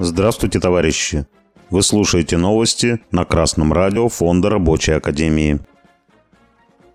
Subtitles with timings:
[0.00, 1.26] Здравствуйте, товарищи!
[1.70, 5.58] Вы слушаете новости на Красном радио Фонда Рабочей Академии.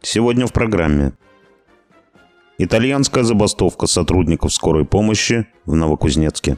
[0.00, 1.12] Сегодня в программе.
[2.56, 6.56] Итальянская забастовка сотрудников скорой помощи в Новокузнецке.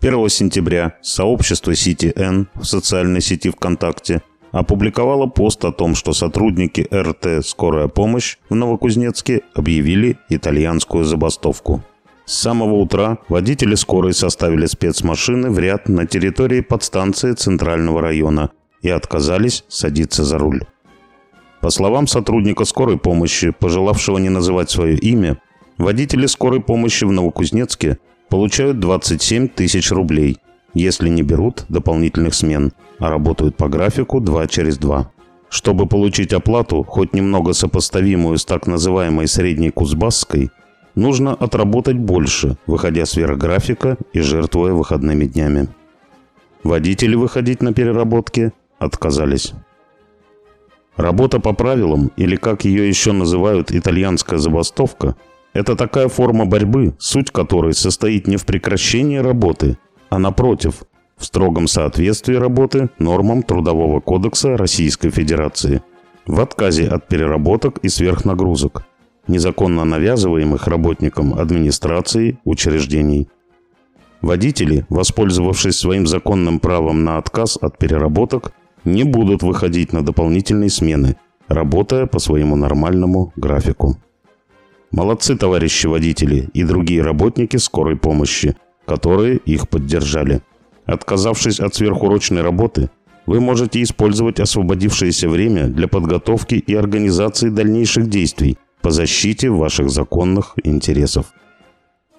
[0.00, 4.20] 1 сентября сообщество CTN в социальной сети ВКонтакте
[4.50, 11.82] опубликовало пост о том, что сотрудники РТ «Скорая помощь» в Новокузнецке объявили итальянскую забастовку–
[12.24, 18.50] с самого утра водители скорой составили спецмашины в ряд на территории подстанции Центрального района
[18.80, 20.62] и отказались садиться за руль.
[21.60, 25.38] По словам сотрудника скорой помощи, пожелавшего не называть свое имя,
[25.78, 27.98] водители скорой помощи в Новокузнецке
[28.28, 30.38] получают 27 тысяч рублей,
[30.74, 35.10] если не берут дополнительных смен, а работают по графику 2 через 2.
[35.50, 40.50] Чтобы получить оплату, хоть немного сопоставимую с так называемой средней Кузбасской,
[40.94, 45.68] нужно отработать больше, выходя сверх графика и жертвуя выходными днями.
[46.62, 49.52] Водители выходить на переработки отказались.
[50.96, 55.16] Работа по правилам, или как ее еще называют итальянская забастовка,
[55.54, 59.78] это такая форма борьбы, суть которой состоит не в прекращении работы,
[60.10, 60.84] а напротив,
[61.16, 65.82] в строгом соответствии работы нормам Трудового кодекса Российской Федерации,
[66.26, 68.84] в отказе от переработок и сверхнагрузок–
[69.28, 73.28] незаконно навязываемых работникам администрации учреждений.
[74.20, 78.52] Водители, воспользовавшись своим законным правом на отказ от переработок,
[78.84, 81.16] не будут выходить на дополнительные смены,
[81.48, 83.96] работая по своему нормальному графику.
[84.90, 90.42] Молодцы, товарищи водители и другие работники скорой помощи, которые их поддержали.
[90.84, 92.90] Отказавшись от сверхурочной работы,
[93.26, 100.54] вы можете использовать освободившееся время для подготовки и организации дальнейших действий– по защите ваших законных
[100.64, 101.32] интересов.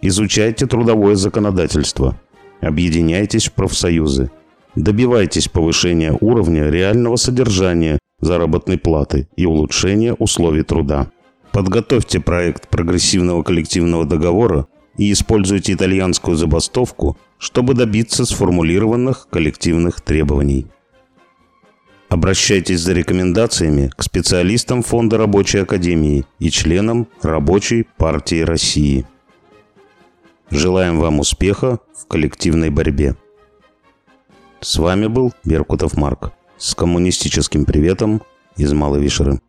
[0.02, 2.20] Изучайте трудовое законодательство.
[2.62, 4.32] Объединяйтесь в профсоюзы.
[4.76, 11.12] Добивайтесь повышения уровня реального содержания заработной платы и улучшения условий труда.
[11.52, 20.68] Подготовьте проект прогрессивного коллективного договора и используйте итальянскую забастовку, чтобы добиться сформулированных коллективных требований.
[22.14, 29.08] Обращайтесь за рекомендациями к специалистам Фонда Рабочей Академии и членам Рабочей партии России.
[30.52, 33.16] Желаем вам успеха в коллективной борьбе.
[34.62, 38.22] С вами был Беркутов Марк с коммунистическим приветом
[38.58, 39.42] из Малой Вишеры.